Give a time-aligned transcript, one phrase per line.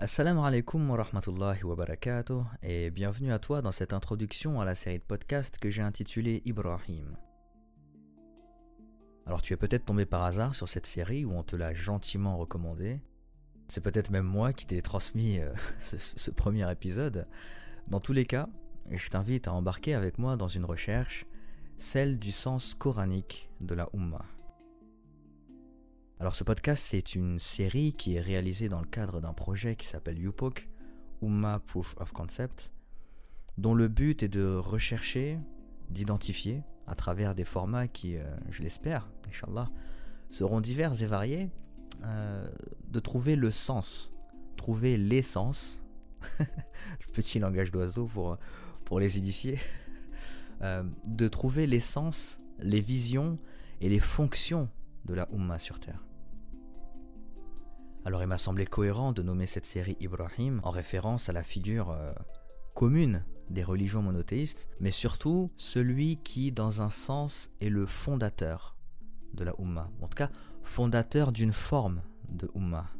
[0.00, 4.76] Assalamu alaikum wa rahmatullahi wa barakatuh et bienvenue à toi dans cette introduction à la
[4.76, 7.16] série de podcasts que j'ai intitulée Ibrahim.
[9.26, 12.36] Alors tu es peut-être tombé par hasard sur cette série où on te l'a gentiment
[12.36, 13.00] recommandée.
[13.66, 17.26] C'est peut-être même moi qui t'ai transmis euh, ce, ce premier épisode.
[17.88, 18.48] Dans tous les cas,
[18.92, 21.26] je t'invite à embarquer avec moi dans une recherche,
[21.76, 24.26] celle du sens coranique de la Ummah.
[26.20, 29.86] Alors ce podcast, c'est une série qui est réalisée dans le cadre d'un projet qui
[29.86, 30.68] s'appelle UPOC,
[31.22, 32.72] Ummah Proof of Concept,
[33.56, 35.38] dont le but est de rechercher,
[35.90, 39.70] d'identifier, à travers des formats qui, euh, je l'espère, Inch'Allah,
[40.28, 41.50] seront divers et variés,
[42.02, 42.50] euh,
[42.88, 44.10] de trouver le sens,
[44.56, 45.80] trouver l'essence,
[46.40, 48.38] le petit langage d'oiseau pour,
[48.84, 49.60] pour les initiés,
[50.62, 53.38] euh, de trouver l'essence, les visions
[53.80, 54.68] et les fonctions
[55.04, 56.07] de la Ummah sur Terre.
[58.04, 61.90] Alors il m'a semblé cohérent de nommer cette série Ibrahim en référence à la figure
[61.90, 62.12] euh,
[62.74, 68.76] commune des religions monothéistes, mais surtout celui qui, dans un sens, est le fondateur
[69.34, 69.90] de la Ummah.
[70.00, 70.30] En tout cas,
[70.62, 72.90] fondateur d'une forme de Ummah.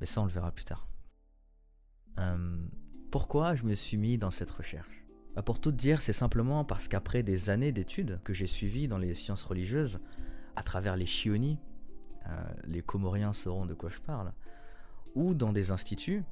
[0.00, 0.88] Mais ça, on le verra plus tard.
[2.18, 2.66] Euh,
[3.10, 5.04] pourquoi je me suis mis dans cette recherche?
[5.34, 8.98] Bah, Pour tout dire, c'est simplement parce qu'après des années d'études que j'ai suivies dans
[8.98, 9.98] les sciences religieuses,
[10.56, 11.67] à travers les chionies, euh,
[12.64, 14.32] les Comoriens sauront de quoi je parle,
[15.14, 16.24] ou dans des instituts,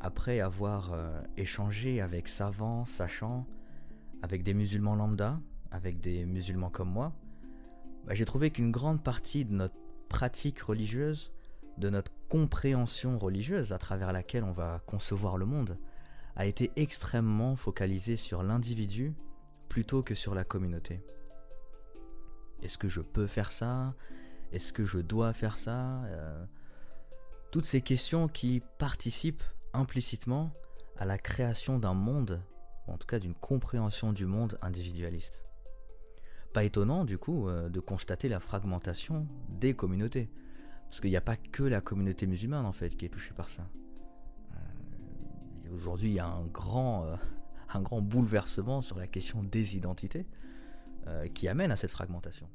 [0.00, 3.46] après avoir euh, échangé avec savants, sachants,
[4.22, 5.38] avec des musulmans lambda,
[5.70, 7.12] avec des musulmans comme moi,
[8.04, 9.76] bah, j'ai trouvé qu'une grande partie de notre
[10.08, 11.32] pratique religieuse,
[11.76, 15.78] de notre compréhension religieuse à travers laquelle on va concevoir le monde,
[16.34, 19.14] a été extrêmement focalisée sur l'individu
[19.68, 21.02] plutôt que sur la communauté.
[22.62, 23.94] Est-ce que je peux faire ça?
[24.52, 26.44] Est-ce que je dois faire ça euh,
[27.52, 30.52] Toutes ces questions qui participent implicitement
[30.96, 32.42] à la création d'un monde,
[32.86, 35.42] ou en tout cas d'une compréhension du monde individualiste.
[36.52, 40.30] Pas étonnant du coup euh, de constater la fragmentation des communautés,
[40.88, 43.50] parce qu'il n'y a pas que la communauté musulmane en fait qui est touchée par
[43.50, 43.68] ça.
[44.52, 47.06] Euh, aujourd'hui il y a un grand,
[47.72, 50.26] un grand bouleversement sur la question des identités
[51.34, 52.46] qui amène à cette fragmentation.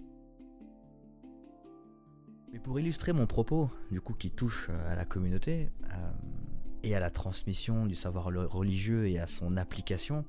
[2.55, 6.11] Mais pour illustrer mon propos, du coup qui touche euh, à la communauté euh,
[6.83, 10.23] et à la transmission du savoir religieux et à son application,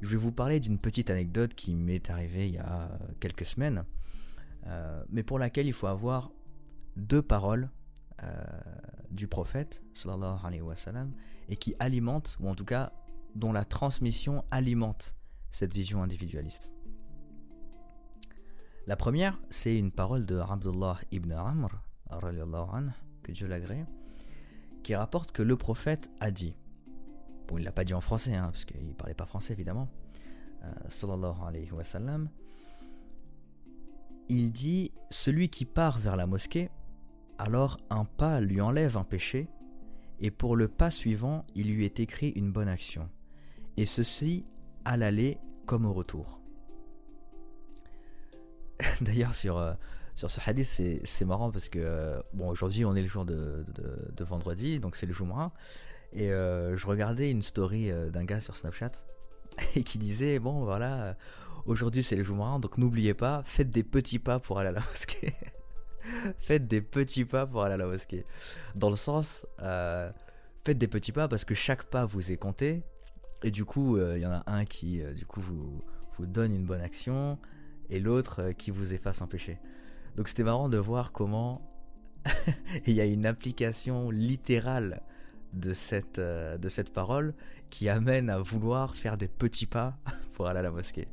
[0.00, 3.84] je vais vous parler d'une petite anecdote qui m'est arrivée il y a quelques semaines,
[4.68, 6.32] euh, mais pour laquelle il faut avoir
[6.96, 7.68] deux paroles
[9.10, 11.12] du prophète sallallahu alayhi wa sallam,
[11.50, 12.94] et qui alimentent, ou en tout cas
[13.34, 15.14] dont la transmission alimente
[15.50, 16.70] cette vision individualiste.
[18.90, 21.80] La première, c'est une parole de Abdullah ibn Amr,
[23.22, 23.84] que Dieu l'agrée,
[24.82, 26.56] qui rapporte que le prophète a dit,
[27.46, 29.88] bon il l'a pas dit en français, hein, parce qu'il ne parlait pas français évidemment,
[30.64, 30.72] euh,
[34.28, 36.68] il dit, celui qui part vers la mosquée,
[37.38, 39.48] alors un pas lui enlève un péché,
[40.18, 43.08] et pour le pas suivant, il lui est écrit une bonne action,
[43.76, 44.46] et ceci
[44.84, 46.39] à l'aller comme au retour.
[49.00, 49.72] D'ailleurs, sur, euh,
[50.14, 50.68] sur ce hadith,
[51.04, 53.64] c'est marrant parce que, euh, bon, aujourd'hui, on est le jour de,
[54.14, 55.52] de, vendredi, donc c'est le Jumu'ah.
[56.12, 58.92] Et euh, je regardais une story d'un gars sur Snapchat
[59.76, 61.16] et qui disait Bon, voilà,
[61.66, 64.80] aujourd'hui c'est le Jumu'ah, donc n'oubliez pas, faites des petits pas pour aller à la
[64.80, 65.34] mosquée.
[66.38, 68.24] faites des petits pas pour aller à la mosquée.
[68.74, 72.82] Dans le sens, faites des petits pas parce que chaque pas vous est compté.
[73.42, 75.82] Et du coup, il y en a un qui, du coup, vous,
[76.18, 77.38] vous donne une bonne action
[77.90, 79.58] et l'autre euh, qui vous efface un péché.
[80.16, 81.62] Donc c'était marrant de voir comment
[82.86, 85.02] il y a une application littérale
[85.52, 87.34] de cette, euh, de cette parole
[87.70, 89.98] qui amène à vouloir faire des petits pas
[90.34, 91.08] pour aller à la mosquée.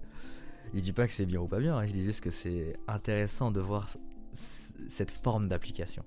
[0.73, 2.77] Il dit pas que c'est bien ou pas bien, hein, je dis juste que c'est
[2.87, 3.89] intéressant de voir
[4.33, 6.03] cette forme d'application.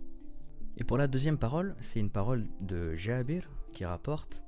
[0.76, 4.44] Et pour la deuxième parole, c'est une parole de Jabir qui rapporte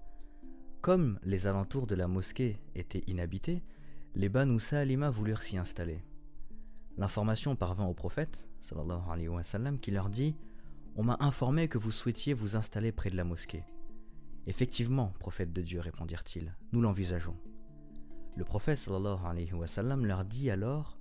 [0.80, 3.62] Comme les alentours de la mosquée étaient inhabités,
[4.14, 6.02] les Banu Salima voulurent s'y installer.
[6.98, 10.36] L'information parvint au prophète, sallallahu alayhi qui leur dit
[10.96, 13.64] On m'a informé que vous souhaitiez vous installer près de la mosquée.
[14.46, 17.36] Effectivement, prophète de Dieu, répondirent-ils, nous l'envisageons.
[18.36, 20.98] Le prophète leur dit alors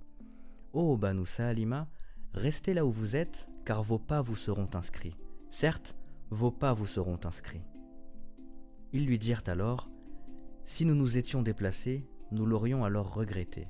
[0.72, 1.88] Ô oh, Banu Salima,
[2.32, 5.16] restez là où vous êtes, car vos pas vous seront inscrits.
[5.50, 5.96] Certes,
[6.30, 7.66] vos pas vous seront inscrits.
[8.92, 9.90] Ils lui dirent alors
[10.64, 13.68] Si nous nous étions déplacés, nous l'aurions alors regretté.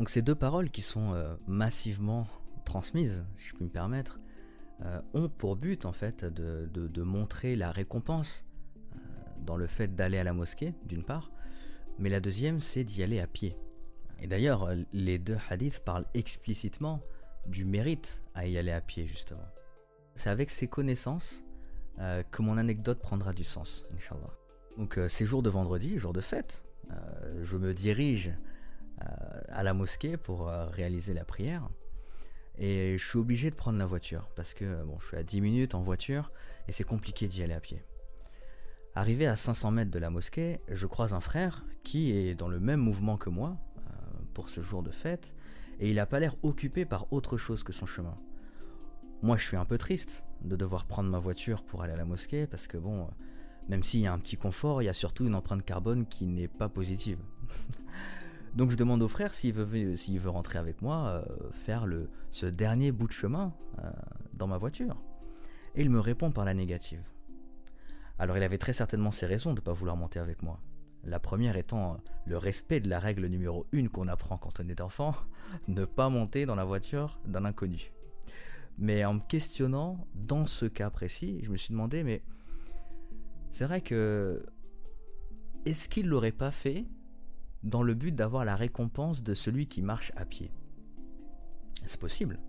[0.00, 2.26] Donc ces deux paroles qui sont euh, massivement
[2.64, 4.18] transmises, si je puis me permettre,
[4.80, 8.46] euh, ont pour but en fait de, montrer la récompense
[9.44, 11.30] dans le fait d'aller à la mosquée, d'une part,
[11.98, 13.58] mais la deuxième, c'est d'y aller à pied.
[14.22, 17.02] Et d'ailleurs, les deux hadiths parlent explicitement
[17.46, 19.48] du mérite à y aller à pied, justement.
[20.14, 21.44] C'est avec ces connaissances
[21.98, 24.32] euh, que mon anecdote prendra du sens, Inch'Allah.
[24.78, 26.64] Donc, euh, c'est jour de vendredi, jour de fête.
[26.90, 28.32] Euh, je me dirige
[29.00, 31.68] à la mosquée pour réaliser la prière.
[32.58, 35.40] Et je suis obligé de prendre la voiture parce que bon, je suis à 10
[35.40, 36.30] minutes en voiture
[36.68, 37.82] et c'est compliqué d'y aller à pied.
[38.94, 42.60] Arrivé à 500 mètres de la mosquée, je croise un frère qui est dans le
[42.60, 43.56] même mouvement que moi
[44.34, 45.34] pour ce jour de fête
[45.78, 48.16] et il n'a pas l'air occupé par autre chose que son chemin.
[49.22, 52.04] Moi, je suis un peu triste de devoir prendre ma voiture pour aller à la
[52.04, 53.08] mosquée parce que bon,
[53.68, 56.26] même s'il y a un petit confort, il y a surtout une empreinte carbone qui
[56.26, 57.18] n'est pas positive.
[58.54, 62.10] Donc je demande au frère s'il veut, s'il veut rentrer avec moi, euh, faire le,
[62.30, 63.90] ce dernier bout de chemin euh,
[64.34, 64.96] dans ma voiture.
[65.74, 67.02] Et il me répond par la négative.
[68.18, 70.60] Alors il avait très certainement ses raisons de ne pas vouloir monter avec moi.
[71.04, 74.80] La première étant le respect de la règle numéro une qu'on apprend quand on est
[74.80, 75.14] enfant,
[75.68, 77.92] ne pas monter dans la voiture d'un inconnu.
[78.78, 82.22] Mais en me questionnant, dans ce cas précis, je me suis demandé, mais
[83.50, 84.44] c'est vrai que
[85.66, 86.86] est-ce qu'il l'aurait pas fait
[87.62, 90.50] dans le but d'avoir la récompense de celui qui marche à pied
[91.86, 92.40] C'est possible.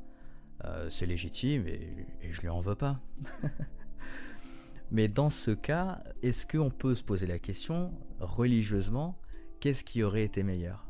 [0.63, 2.99] Euh, c'est légitime et, je lui en veux pas.
[4.91, 9.17] Mais dans ce cas, est-ce qu'on peut se poser la question, religieusement,
[9.59, 10.87] qu'est-ce qui aurait été meilleur?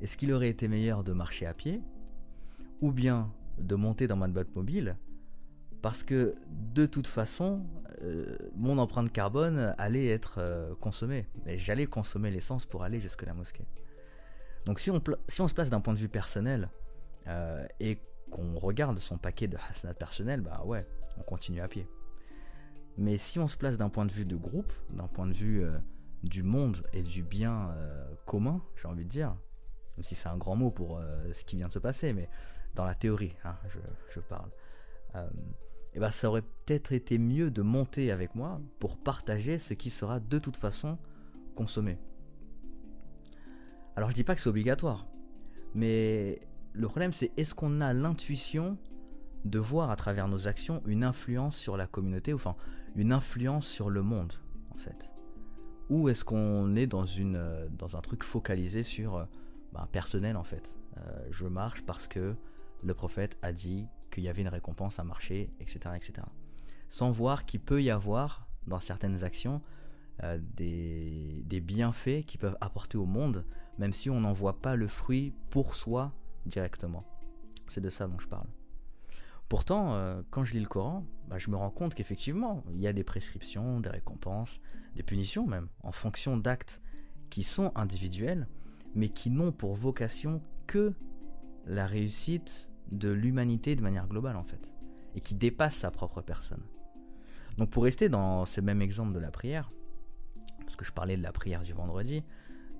[0.00, 1.82] Est-ce qu'il aurait été meilleur de marcher à pied
[2.80, 4.96] Ou bien de monter dans ma mobile?
[5.82, 6.34] Parce que
[6.74, 7.66] de toute façon,
[8.02, 11.26] euh, mon empreinte carbone allait être euh, consommée.
[11.46, 13.66] Et j'allais consommer l'essence pour aller jusqu'à la mosquée.
[14.64, 14.98] Donc si on,
[15.48, 16.70] se place d'un point de vue personnel
[17.26, 18.00] euh, et
[18.30, 20.86] qu'on regarde son paquet de hasanat personnel, bah ouais,
[21.16, 21.88] on continue à pied.
[22.96, 25.64] Mais si on se place d'un point de vue de groupe, d'un point de vue
[26.24, 27.72] du monde et du bien
[28.26, 29.36] commun, j'ai envie de dire,
[29.96, 31.00] même si c'est un grand mot pour
[31.32, 32.28] ce qui vient de se passer, mais
[32.74, 33.54] dans la théorie, hein,
[34.10, 34.50] je, parle
[35.98, 39.90] eh ben, ça aurait peut-être été mieux de monter avec moi pour partager ce qui
[39.90, 40.96] sera de toute façon
[41.56, 41.98] consommé.
[43.96, 45.08] Alors je dis pas que c'est obligatoire,
[45.74, 46.40] mais
[46.72, 48.78] le problème c'est est-ce qu'on a l'intuition
[49.44, 52.54] de voir à travers nos actions une influence sur la communauté, enfin
[52.94, 54.34] une influence sur le monde
[54.70, 55.10] en fait?
[55.90, 57.42] Ou est-ce qu'on est dans, une,
[57.76, 59.26] dans un truc focalisé sur
[59.72, 60.76] ben, personnel en fait?
[60.96, 62.36] Euh, Je marche parce que
[62.84, 63.88] le prophète a dit
[64.18, 66.26] qu'il y avait une récompense à marcher, etc., etc.
[66.90, 69.62] Sans voir qu'il peut y avoir, dans certaines actions,
[70.24, 73.44] euh, des, bienfaits qui peuvent apporter au monde,
[73.78, 76.12] même si on n'en voit pas le fruit pour soi
[76.46, 77.04] directement.
[77.68, 78.46] C'est de ça dont je parle.
[79.48, 82.86] Pourtant, euh, quand je lis le Coran, bah, je me rends compte qu'effectivement, il y
[82.86, 84.60] a des prescriptions, des récompenses,
[84.96, 86.82] des punitions même, en fonction d'actes
[87.30, 88.48] qui sont individuels,
[88.94, 90.94] mais qui n'ont pour vocation que
[91.66, 94.72] la réussite de l'humanité de manière globale en fait,
[95.14, 96.62] et qui dépasse sa propre personne.
[97.56, 99.72] Donc pour rester dans ce même exemple de la prière,
[100.60, 102.24] parce que je parlais de la prière du vendredi,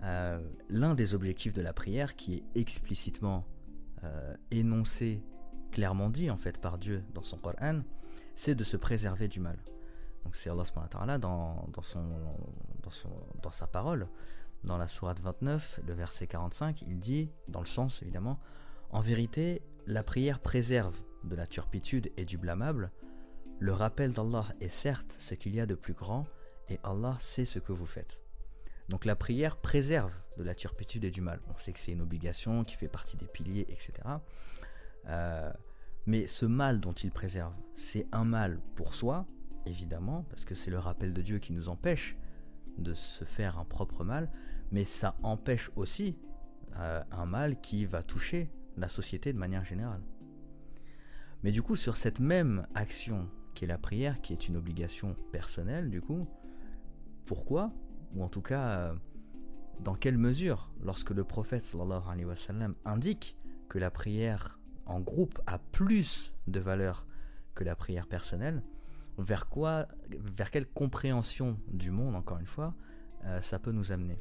[0.02, 3.44] euh, l'un des objectifs de la prière qui est explicitement
[4.04, 5.22] euh, énoncé,
[5.72, 7.80] clairement dit en fait par Dieu dans son Coran,
[8.36, 9.58] c'est de se préserver du mal.
[10.24, 12.04] Donc c'est Allah dans, dans, son,
[12.82, 13.10] dans, son,
[13.42, 14.08] dans sa parole,
[14.64, 18.38] dans la sourate 29, le verset 45, il dit, dans le sens évidemment,
[18.90, 22.90] en vérité, la prière préserve de la turpitude et du blâmable.
[23.58, 26.26] Le rappel d'Allah est certes ce qu'il y a de plus grand
[26.68, 28.20] et Allah sait ce que vous faites.
[28.88, 31.40] Donc la prière préserve de la turpitude et du mal.
[31.54, 33.92] On sait que c'est une obligation qui fait partie des piliers, etc.
[35.06, 35.52] Euh,
[36.06, 39.26] mais ce mal dont il préserve, c'est un mal pour soi,
[39.66, 42.16] évidemment, parce que c'est le rappel de Dieu qui nous empêche
[42.78, 44.30] de se faire un propre mal,
[44.70, 46.16] mais ça empêche aussi
[46.76, 50.02] euh, un mal qui va toucher la société de manière générale.
[51.42, 55.16] Mais du coup, sur cette même action qui est la prière, qui est une obligation
[55.32, 56.28] personnelle, du coup,
[57.24, 57.72] pourquoi
[58.14, 58.94] Ou en tout cas, euh,
[59.80, 63.36] dans quelle mesure, lorsque le prophète sallallahu indique
[63.68, 67.06] que la prière en groupe a plus de valeur
[67.54, 68.62] que la prière personnelle,
[69.18, 72.74] vers quoi, vers quelle compréhension du monde, encore une fois,
[73.24, 74.18] euh, ça peut nous amener?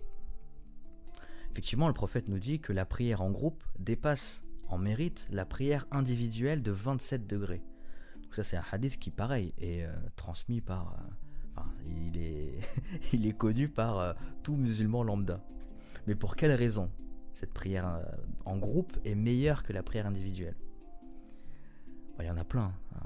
[1.51, 5.85] Effectivement, le prophète nous dit que la prière en groupe dépasse en mérite la prière
[5.91, 7.63] individuelle de 27 degrés.
[8.21, 10.93] Donc ça c'est un hadith qui pareil est euh, transmis par...
[11.57, 11.61] Euh,
[13.13, 15.43] il est, connu par euh, tout musulman lambda.
[16.05, 16.91] Mais pour quelle raison
[17.33, 17.99] cette prière
[18.45, 20.55] en groupe est meilleure que la prière individuelle?
[22.19, 22.73] Il y en a plein.
[22.95, 22.99] Hein.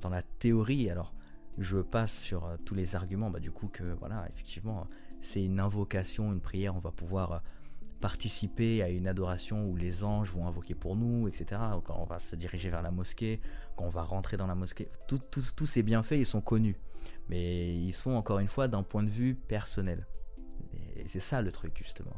[0.00, 1.14] Dans la théorie, alors
[1.58, 4.86] je passe sur tous les arguments, bah, du coup, que voilà, effectivement,
[5.20, 7.42] c'est une invocation, une prière, on va pouvoir
[8.00, 11.60] participer à une adoration où les anges vont invoquer pour nous, etc.
[11.84, 13.40] Quand on va se diriger vers la mosquée,
[13.76, 16.76] quand on va rentrer dans la mosquée, tous ces bienfaits, ils sont connus.
[17.28, 20.06] Mais ils sont encore une fois d'un point de vue personnel.
[20.96, 22.16] Et c'est ça le truc, justement.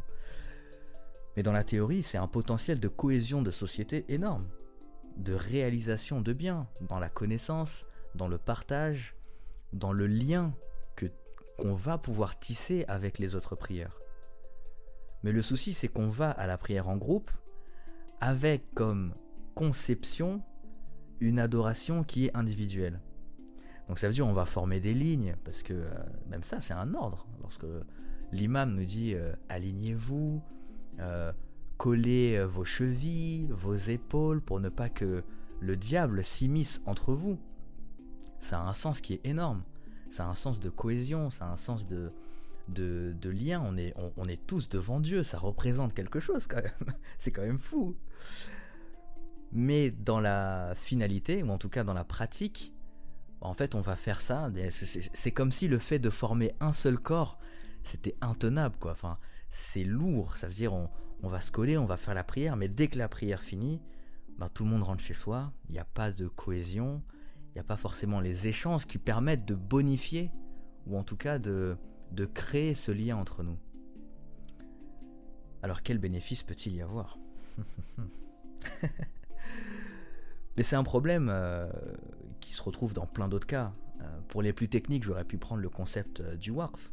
[1.36, 4.48] Mais dans la théorie, c'est un potentiel de cohésion de société énorme,
[5.16, 9.14] de réalisation de biens, dans la connaissance, dans le partage,
[9.72, 10.54] dans le lien
[11.58, 14.01] qu'on va pouvoir tisser avec les autres prières.
[15.22, 17.30] Mais le souci, c'est qu'on va à la prière en groupe
[18.20, 19.14] avec comme
[19.54, 20.42] conception
[21.20, 23.00] une adoration qui est individuelle.
[23.88, 25.90] Donc ça veut dire on va former des lignes, parce que euh,
[26.28, 27.26] même ça, c'est un ordre.
[27.40, 27.66] Lorsque
[28.32, 30.42] l'imam nous dit euh, alignez-vous,
[31.00, 31.32] euh,
[31.78, 35.22] collez vos chevilles, vos épaules, pour ne pas que
[35.60, 37.38] le diable s'immisce entre vous.
[38.40, 39.62] Ça a un sens qui est énorme.
[40.10, 42.12] Ça a un sens de cohésion, ça a un sens de,
[42.69, 43.62] de, lien.
[43.64, 46.95] On est, on, est tous devant Dieu, ça représente quelque chose quand même.
[47.19, 47.97] c'est quand même fou.
[49.52, 52.73] Mais dans la finalité, ou en tout cas dans la pratique,
[53.40, 54.50] en fait, on va faire ça.
[54.71, 57.38] C'est comme si le fait de former un seul corps,
[57.83, 58.92] c'était intenable, quoi.
[58.92, 59.19] Enfin,
[59.50, 60.37] c'est lourd.
[60.37, 60.88] Ça veut dire, on,
[61.28, 63.81] va se coller, on va faire la prière, mais dès que la prière finit,
[64.38, 65.52] ben, tout le monde rentre chez soi.
[65.69, 67.02] Il n'y a pas de cohésion.
[67.49, 70.31] Il n'y a pas forcément les échanges qui permettent de bonifier,
[70.87, 71.76] ou en tout cas de,
[72.12, 73.59] de créer ce lien entre nous.
[75.62, 77.19] Alors quel bénéfice peut-il y avoir?
[80.57, 81.71] Mais c'est un problème euh,
[82.40, 83.73] qui se retrouve dans plein d'autres cas.
[84.00, 86.90] Euh, pour les plus techniques, j'aurais pu prendre le concept euh, du WARF,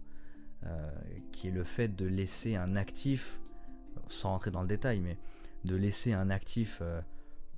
[1.31, 3.39] qui est le fait de laisser un actif,
[4.09, 5.17] sans rentrer dans le détail, mais
[5.63, 6.81] de laisser un actif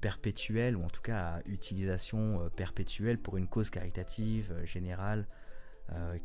[0.01, 5.25] perpétuel, ou en tout cas à utilisation perpétuelle pour une cause caritative, générale,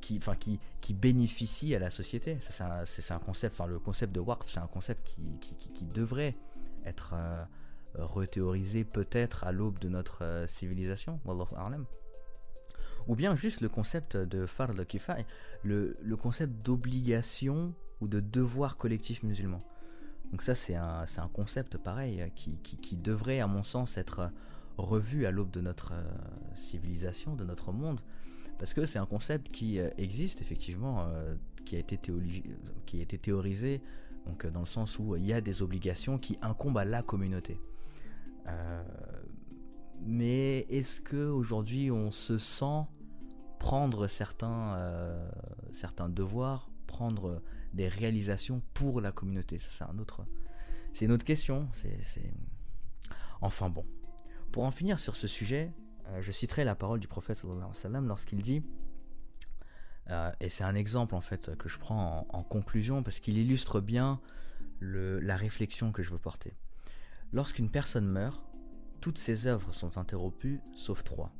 [0.01, 2.39] qui, enfin, qui, qui bénéficie à la société.
[2.41, 6.37] C'est un, concept, enfin, le concept de WARF, c'est un concept qui, qui, qui devrait
[6.85, 7.15] être
[7.99, 11.21] rethéorisé peut-être à l'aube de notre euh, civilisation,
[13.07, 15.27] ou bien juste le concept de fard kifay,
[15.63, 19.63] le, le concept d'obligation ou de devoir collectif musulman.
[20.31, 23.97] Donc ça c'est un, un, concept pareil euh, qui, qui, qui, devrait à mon sens
[23.97, 24.31] être
[24.77, 26.03] revu à l'aube de notre euh,
[26.57, 28.01] civilisation, de notre monde,
[28.59, 31.07] parce que c'est un concept qui existe effectivement,
[31.65, 31.99] qui, a été
[32.87, 33.83] qui a été théorisé
[34.27, 37.61] donc dans le sens où il y a des obligations qui incombent à la communauté.
[38.49, 38.85] Euh,
[40.05, 42.85] mais est-ce que aujourd'hui on se sent
[43.59, 45.29] prendre certains, euh,
[46.09, 49.59] devoirs, prendre des réalisations pour la communauté?
[49.61, 49.89] Ça,
[50.93, 51.69] c'est une autre question.
[53.41, 53.85] Enfin bon.
[54.53, 55.86] Pour en finir sur ce sujet, euh,
[56.21, 57.43] je citerai la parole du prophète
[58.03, 58.63] lorsqu'il dit,
[60.41, 64.21] et c'est un exemple en fait que je prends en, conclusion parce qu'il illustre bien
[64.81, 66.55] la réflexion que je veux porter.
[67.33, 68.43] Lorsqu'une personne meurt,
[69.01, 71.33] toutes ses œuvres sont interrompues sauf trois.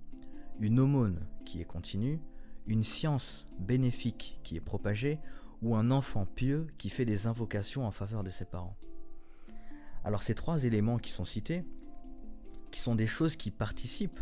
[0.59, 2.21] Une aumône qui est continue,
[2.67, 5.21] une science bénéfique qui est propagée,
[5.63, 8.77] ou un enfant pieux qui fait des invocations en faveur de ses parents.
[10.05, 11.65] Alors ces trois éléments qui sont cités,
[12.71, 14.21] qui sont des choses qui participent,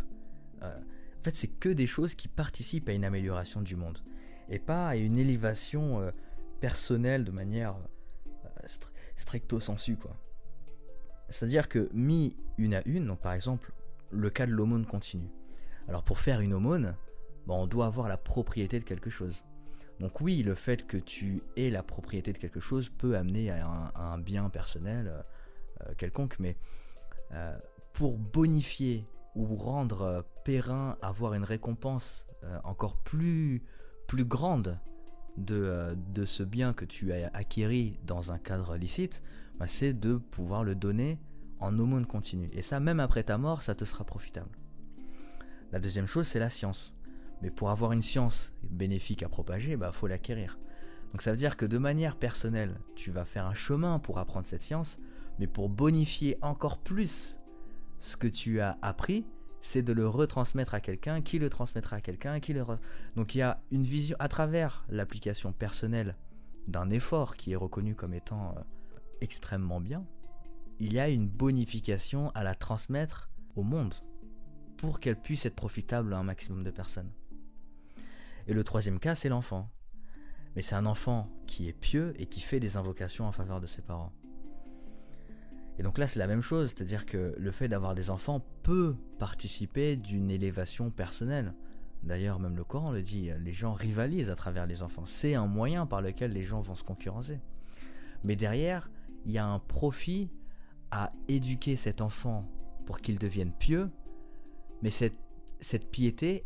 [0.61, 0.77] euh,
[1.19, 3.99] en fait c'est que des choses qui participent à une amélioration du monde,
[4.49, 6.11] et pas à une élévation euh,
[6.59, 7.75] personnelle de manière
[8.45, 8.67] euh,
[9.15, 10.15] stricto sensu quoi.
[11.29, 13.73] C'est-à-dire que mis une à une, donc par exemple
[14.11, 15.31] le cas de l'aumône continue.
[15.87, 16.95] Alors pour faire une aumône,
[17.47, 19.43] bon, on doit avoir la propriété de quelque chose.
[19.99, 23.91] Donc oui, le fait que tu aies la propriété de quelque chose peut amener à
[23.95, 25.23] un, bien personnel
[25.97, 26.57] quelconque, mais
[27.93, 33.63] pour bonifier ou rendre périn, avoir une récompense euh, encore plus,
[34.07, 34.79] plus grande
[35.37, 39.21] de, de, ce bien que tu as acquéri dans un cadre licite,
[39.59, 41.19] bah, c'est de pouvoir le donner
[41.59, 42.49] en aumône continue.
[42.53, 44.49] Et ça, même après ta mort, ça te sera profitable.
[45.71, 46.95] La deuxième chose, c'est la science.
[47.41, 50.57] Mais pour avoir une science bénéfique à propager, il bah, faut l'acquérir.
[51.11, 54.45] Donc ça veut dire que de manière personnelle, tu vas faire un chemin pour apprendre
[54.45, 54.99] cette science,
[55.39, 57.37] mais pour bonifier encore plus
[57.99, 59.25] ce que tu as appris,
[59.61, 62.53] c'est de le retransmettre à quelqu'un, qui le transmettra à quelqu'un, qui.
[63.15, 66.15] Donc il y a une vision à travers l'application personnelle
[66.67, 68.61] d'un effort qui est reconnu comme étant euh,
[69.21, 70.05] extrêmement bien,
[70.79, 73.95] il y a une bonification à la transmettre au monde
[74.77, 77.11] pour qu'elle puisse être profitable à un maximum de personnes.
[78.47, 79.71] Et le troisième cas, c'est l'enfant.
[80.55, 83.67] Mais c'est un enfant qui est pieux et qui fait des invocations en faveur de
[83.67, 84.13] ses parents.
[85.77, 88.95] Et donc là, c'est la même chose, c'est-à-dire que le fait d'avoir des enfants peut
[89.19, 91.53] participer d'une élévation personnelle,
[92.05, 95.05] D'ailleurs, même le Coran le dit, les gens rivalisent à travers les enfants.
[95.07, 97.39] C'est un moyen par lequel les gens vont se concurrencer.
[98.23, 98.91] Mais derrière,
[99.25, 100.31] il y a un profit
[100.91, 102.47] à éduquer cet enfant
[102.85, 103.89] pour qu'il devienne pieux.
[104.83, 105.17] Mais cette,
[105.91, 106.43] piété,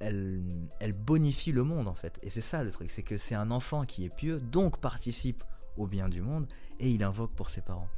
[0.00, 2.20] elle bonifie le monde en fait.
[2.22, 5.42] Et c'est ça le truc, c'est que c'est un enfant qui est pieux, donc participe
[5.76, 6.46] au bien du monde,
[6.78, 7.88] et il invoque pour ses parents.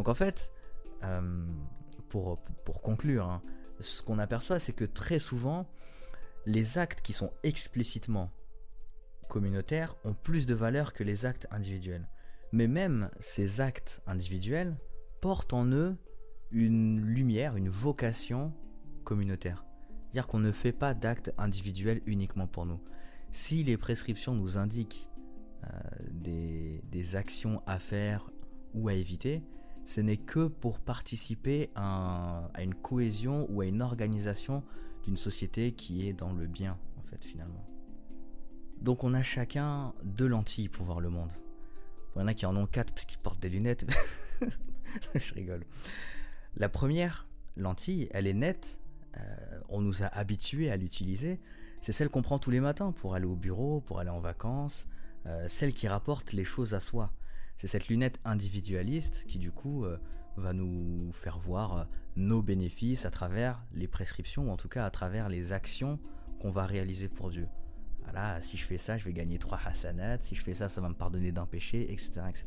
[0.00, 0.50] Donc en fait,
[1.04, 1.44] euh,
[2.08, 3.42] pour, pour conclure, hein,
[3.80, 5.70] ce qu'on aperçoit, c'est que très souvent,
[6.46, 8.30] les actes qui sont explicitement
[9.28, 12.08] communautaires ont plus de valeur que les actes individuels.
[12.50, 14.78] Mais même ces actes individuels
[15.20, 15.98] portent en eux
[16.50, 18.54] une lumière, une vocation
[19.04, 19.66] communautaire.
[20.04, 22.80] C'est-à-dire qu'on ne fait pas d'actes individuels uniquement pour nous.
[23.32, 25.10] Si les prescriptions nous indiquent
[25.64, 25.68] euh,
[26.10, 28.30] des, des, actions à faire
[28.72, 29.42] ou à éviter,
[29.90, 34.62] ce n'est que pour participer à, une cohésion ou à une organisation
[35.02, 37.66] d'une société qui est dans le bien, en fait, finalement.
[38.80, 41.32] Donc on a chacun deux lentilles pour voir le monde.
[42.14, 43.84] Il y en a qui en ont quatre parce qu'ils portent des lunettes.
[45.16, 45.64] Je rigole.
[46.54, 48.78] La première lentille, elle est nette.
[49.16, 51.40] Euh, on nous a habitués à l'utiliser.
[51.80, 54.86] C'est celle qu'on prend tous les matins pour aller au bureau, pour aller en vacances.
[55.26, 57.10] Euh, celle qui rapporte les choses à soi.
[57.60, 59.98] C'est cette lunette individualiste qui du coup euh,
[60.38, 61.84] va nous faire voir euh,
[62.16, 65.98] nos bénéfices à travers les prescriptions ou en tout cas à travers les actions
[66.40, 67.46] qu'on va réaliser pour Dieu.
[68.04, 70.80] Voilà, si je fais ça, je vais gagner trois hasanats, si je fais ça, ça
[70.80, 72.46] va me pardonner d'un péché, etc., etc.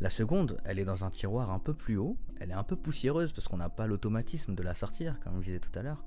[0.00, 2.76] La seconde, elle est dans un tiroir un peu plus haut, elle est un peu
[2.76, 6.02] poussiéreuse parce qu'on n'a pas l'automatisme de la sortir, comme je disais tout à l'heure.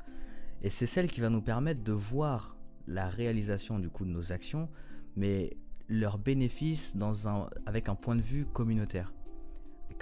[0.63, 2.57] Et c'est celle qui va nous permettre de voir
[2.87, 4.67] la réalisation du coup de nos actions,
[5.15, 5.57] mais
[5.87, 9.11] leurs bénéfices dans un, avec un point de vue communautaire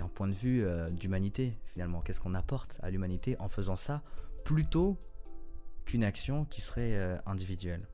[0.02, 2.02] un point de vue euh, d'humanité finalement.
[2.02, 4.02] Qu'est-ce qu'on apporte à l'humanité en faisant ça
[4.44, 4.98] plutôt
[5.86, 7.88] qu'une action qui serait euh, individuelle?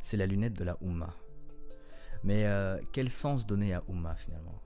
[0.00, 1.14] C'est la lunette de la Ummah.
[2.22, 4.60] Mais euh, quel sens donner à Ummah finalement?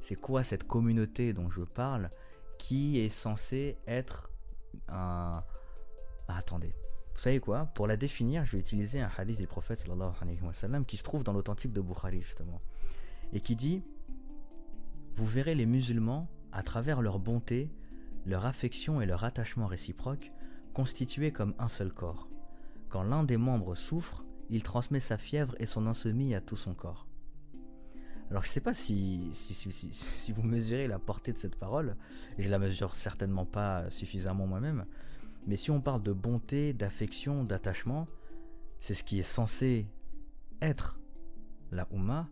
[0.00, 2.10] C'est quoi cette communauté dont je parle
[2.58, 4.30] qui est censée être
[4.88, 5.44] un...
[6.28, 6.74] Ah, attendez.
[7.14, 7.66] Vous savez quoi?
[7.74, 10.96] Pour la définir, je vais utiliser un hadith du prophète sallallahu alayhi wa sallam, qui
[10.96, 12.60] se trouve dans l'authentique de Bukhari justement.
[13.32, 13.82] Et qui dit
[15.16, 17.70] vous verrez les musulmans, à travers leur bonté,
[18.24, 20.32] leur affection et leur attachement réciproque,
[20.72, 22.28] constitués comme un seul corps.
[22.88, 26.74] Quand l'un des membres souffre, il transmet sa fièvre et son insomnie à tout son
[26.74, 27.06] corps.
[28.30, 31.96] Alors je ne sais pas si, si, vous mesurez la portée de cette parole,
[32.38, 34.86] et je la mesure certainement pas suffisamment moi-même,
[35.46, 38.06] mais si on parle de bonté, d'affection, d'attachement,
[38.80, 39.86] c'est ce qui est censé
[40.60, 40.98] être
[41.70, 42.28] la Ummah,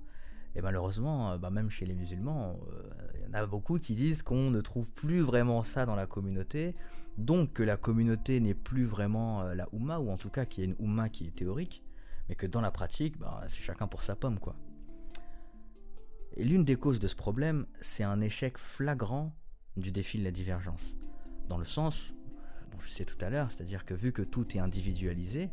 [0.57, 2.83] et malheureusement, euh, bah, même chez les musulmans, euh,
[3.15, 6.07] il y en a beaucoup qui disent qu'on ne trouve plus vraiment ça dans la
[6.07, 6.75] communauté,
[7.19, 10.65] donc que la communauté n'est plus vraiment euh, la Oumma, ou en tout cas qu'il
[10.65, 11.85] y a une Oumma qui est théorique,
[12.29, 14.57] mais que dans la pratique, bah, c'est chacun pour sa pomme, quoi.
[16.37, 19.35] Et l'une des causes de ce problème, c'est un échec flagrant
[19.77, 20.95] du défi de la divergence.
[21.49, 22.15] Dans le sens,
[22.83, 25.51] je sais tout à l'heure, c'est-à-dire que vu que tout est individualisé,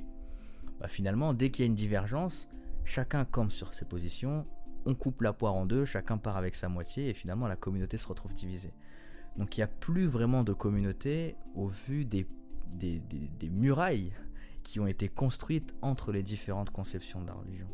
[0.79, 2.47] bah, finalement, dès qu'il y a une divergence,
[2.85, 4.45] chacun campe sur ses positions
[4.87, 7.97] on coupe la poire en deux, chacun part avec sa moitié et finalement la communauté
[7.97, 8.73] se retrouve divisée.
[9.35, 12.25] Donc il n'y a plus vraiment de communauté au vu des,
[13.51, 14.13] murailles
[14.63, 17.67] qui ont été construites entre les différentes conceptions de la religion.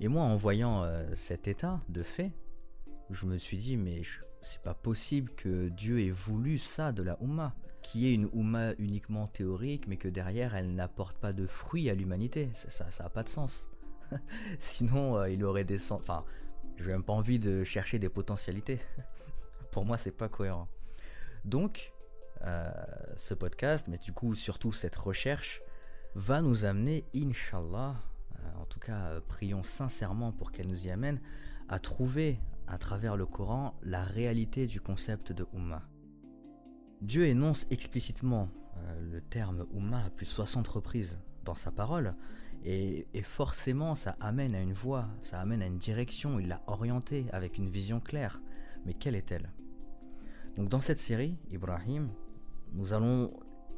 [0.00, 2.32] Et moi en voyant euh, cet état de fait,
[3.10, 4.02] je me suis dit mais
[4.48, 8.72] c'est pas possible que Dieu ait voulu ça de la Ummah, qui est une Ummah
[8.78, 12.48] uniquement théorique mais que derrière elle n'apporte pas de fruits à l'humanité.
[12.54, 13.68] Ça, ça, a pas de sens.
[14.58, 16.24] Sinon, euh, il aurait des Enfin,
[16.76, 18.78] je n'ai même pas envie de chercher des potentialités.
[19.70, 20.66] Pour moi, c'est pas cohérent.
[21.44, 21.92] Donc,
[22.42, 22.70] euh,
[23.16, 25.60] ce podcast, mais du coup surtout cette recherche,
[26.14, 27.96] va nous amener, inshallah,
[28.38, 31.20] euh, en tout cas prions sincèrement pour qu'elle nous y amène,
[31.68, 35.88] à trouver à travers le Coran la réalité du concept de Ummah.
[37.00, 38.48] Dieu énonce explicitement
[39.00, 42.14] le terme Ummah à plus de 60 reprises dans sa parole,
[42.64, 47.26] et, forcément, ça amène à une voie, ça amène à une direction, il l'a orientée
[47.32, 48.40] avec une vision claire.
[48.84, 49.52] Mais quelle est-elle?
[50.56, 52.10] Donc dans cette série, Ibrahim,
[52.72, 53.32] nous allons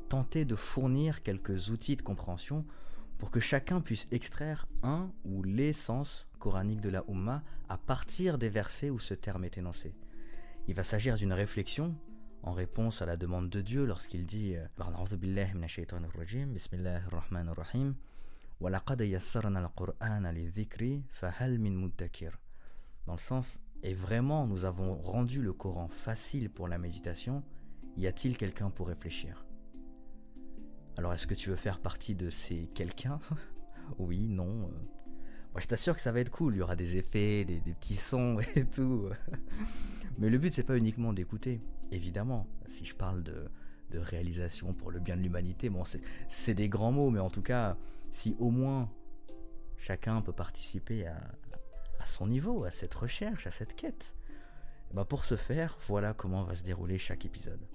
[0.09, 2.65] tenter de fournir quelques outils de compréhension
[3.21, 8.39] pour que chacun puisse extraire un ou les sens coraniques de la Ummah à partir
[8.39, 9.95] des versets où ce terme est énoncé.
[10.69, 11.95] Il va s'agir d'une réflexion
[12.43, 14.65] en réponse à la demande de Dieu lorsqu'il dit euh,
[23.07, 27.43] dans le sens, et vraiment nous avons rendu le Coran facile pour la méditation,
[27.99, 29.45] y a-t-il quelqu'un pour réfléchir?
[30.97, 33.21] Alors est-ce que tu veux faire partie de ces quelqu'un?
[33.99, 34.71] Oui, non.
[35.53, 37.97] Moi je t'assure que ça va être cool, il y aura des effets, des, petits
[37.97, 39.09] sons et tout.
[40.19, 42.47] Mais le but c'est pas uniquement d'écouter, évidemment.
[42.69, 43.51] Si je parle de,
[43.93, 45.83] réalisation pour le bien de l'humanité, bon
[46.29, 47.77] c'est des grands mots, mais en tout cas,
[48.13, 48.89] si au moins
[49.77, 51.21] chacun peut participer à,
[52.07, 54.15] son niveau, à cette recherche, à cette quête,
[54.91, 57.67] eh ben pour ce faire, voilà comment va se dérouler chaque épisode.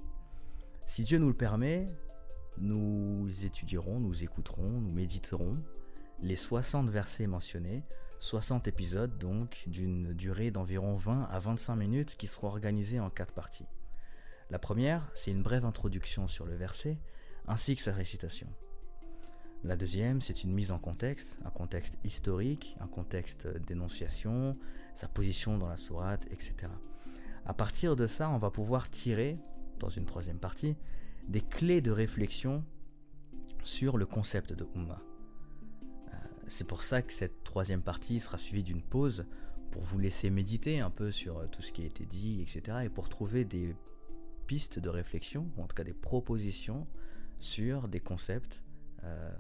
[0.85, 1.89] Si Dieu nous le permet,
[2.57, 5.57] nous étudierons, nous écouterons, nous méditerons
[6.21, 7.83] les 60 versets mentionnés,
[8.19, 13.33] 60 épisodes donc d'une durée d'environ 20 à 25 minutes qui seront organisés en quatre
[13.33, 13.67] parties.
[14.49, 16.97] La première, c'est une brève introduction sur le verset
[17.47, 18.47] ainsi que sa récitation.
[19.63, 24.57] La deuxième, c'est une mise en contexte, un contexte historique, un contexte d'énonciation,
[24.93, 26.67] sa position dans la sourate, etc.
[27.45, 29.39] À partir de ça, on va pouvoir tirer,
[29.79, 30.75] dans une troisième partie,
[31.27, 32.63] des clés de réflexion
[33.63, 35.01] sur le concept de Ummah.
[36.07, 39.25] Euh, c'est pour ça que cette troisième partie sera suivie d'une pause
[39.71, 42.79] pour vous laisser méditer un peu sur euh, tout ce qui a été dit, etc.
[42.83, 43.75] et pour trouver des
[44.47, 46.87] pistes de réflexion, ou en tout cas des propositions
[47.39, 48.63] sur des concepts,
[49.03, 49.31] euh,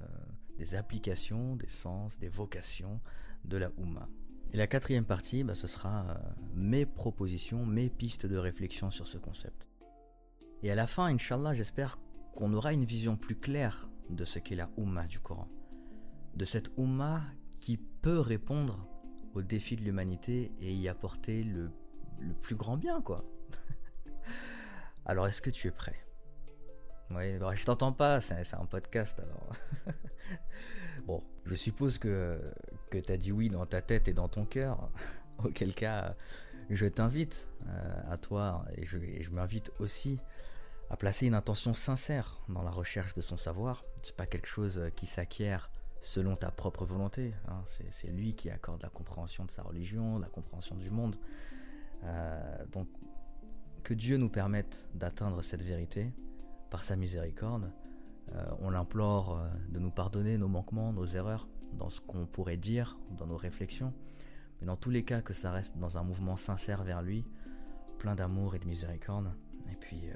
[0.57, 2.99] des applications, des sens, des vocations
[3.43, 4.09] de la Ummah.
[4.53, 6.17] Et la quatrième partie, bah, ce sera
[6.55, 9.67] mes propositions, mes pistes de réflexion sur ce concept.
[10.65, 11.99] Et à la fin, Inch'Allah, j'espère
[12.33, 15.47] qu'on aura une vision plus claire de ce qu'est la Ummah du Coran.
[16.33, 17.21] De cette Ummah
[17.59, 18.89] qui peut répondre
[19.35, 21.69] aux défis de l'humanité et y apporter le,
[22.41, 23.23] plus grand bien, quoi.
[25.05, 26.03] alors, est-ce que tu es prêt?
[27.11, 29.53] Oui, je t'entends pas, c'est un podcast alors.
[31.05, 32.41] bon, je suppose que,
[32.89, 34.89] que tu as dit oui dans ta tête et dans ton cœur.
[35.43, 36.15] Auquel cas,
[36.71, 40.19] je t'invite euh, à toi et je, m'invite aussi
[40.89, 43.83] à placer une intention sincère dans la recherche de son savoir.
[44.01, 45.71] C'est pas quelque chose euh, qui s'acquiert
[46.01, 47.33] selon ta propre volonté.
[47.47, 47.63] Hein.
[47.65, 51.15] C'est lui qui accorde la compréhension de sa religion, la compréhension du monde.
[52.03, 52.87] Euh, donc,
[53.83, 56.13] que Dieu nous permette d'atteindre cette vérité
[56.69, 57.71] par sa miséricorde.
[58.59, 63.27] on l'implore de nous pardonner nos manquements, nos erreurs, dans ce qu'on pourrait dire, dans
[63.27, 63.93] nos réflexions.
[64.59, 67.25] Mais dans tous les cas, que ça reste dans un mouvement sincère vers lui,
[67.99, 69.31] plein d'amour et de miséricorde.
[69.71, 70.15] Et puis, euh,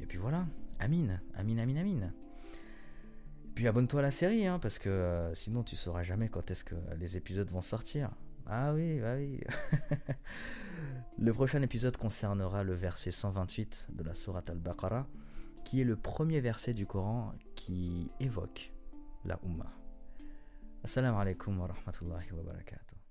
[0.00, 0.46] et puis voilà,
[0.78, 2.12] Amine, Amine, Amine, Amine.
[3.54, 6.64] Puis abonne-toi à la série, hein, parce que euh, sinon tu sauras jamais quand est-ce
[6.64, 8.10] que les épisodes vont sortir.
[8.46, 9.40] Ah oui, ah oui.
[11.18, 15.06] le prochain épisode concernera le verset 128 de la Sourate al-Baqarah,
[15.64, 18.72] qui est le premier verset du Coran qui évoque
[19.24, 19.72] la Ummah.
[20.82, 23.01] Assalamu alaikum wa rahmatullahi wa barakatuh.